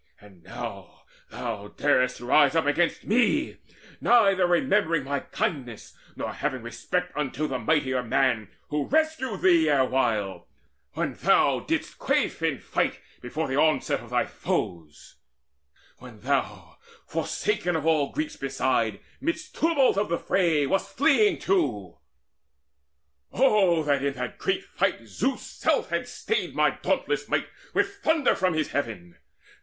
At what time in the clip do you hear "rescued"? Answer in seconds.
8.87-9.41